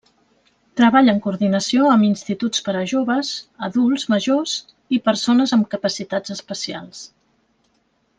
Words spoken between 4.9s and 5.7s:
i persones amb